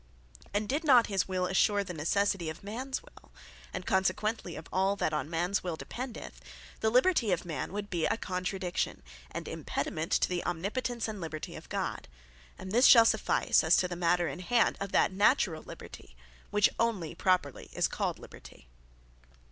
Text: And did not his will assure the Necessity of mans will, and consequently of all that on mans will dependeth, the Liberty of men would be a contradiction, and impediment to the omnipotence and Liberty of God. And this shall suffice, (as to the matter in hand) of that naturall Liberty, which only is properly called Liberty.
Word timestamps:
And 0.51 0.67
did 0.67 0.83
not 0.83 1.05
his 1.13 1.27
will 1.27 1.45
assure 1.45 1.83
the 1.83 1.93
Necessity 1.93 2.49
of 2.49 2.63
mans 2.63 3.03
will, 3.03 3.31
and 3.71 3.85
consequently 3.85 4.55
of 4.55 4.65
all 4.73 4.95
that 4.95 5.13
on 5.13 5.29
mans 5.29 5.63
will 5.63 5.75
dependeth, 5.75 6.41
the 6.79 6.89
Liberty 6.89 7.31
of 7.31 7.45
men 7.45 7.71
would 7.71 7.91
be 7.91 8.07
a 8.07 8.17
contradiction, 8.17 9.03
and 9.29 9.47
impediment 9.47 10.11
to 10.13 10.27
the 10.27 10.43
omnipotence 10.43 11.07
and 11.07 11.21
Liberty 11.21 11.55
of 11.55 11.69
God. 11.69 12.07
And 12.57 12.71
this 12.71 12.87
shall 12.87 13.05
suffice, 13.05 13.63
(as 13.63 13.75
to 13.77 13.87
the 13.87 13.95
matter 13.95 14.27
in 14.27 14.39
hand) 14.39 14.75
of 14.79 14.91
that 14.91 15.11
naturall 15.13 15.61
Liberty, 15.61 16.15
which 16.49 16.67
only 16.79 17.09
is 17.11 17.17
properly 17.19 17.69
called 17.91 18.17
Liberty. 18.17 18.69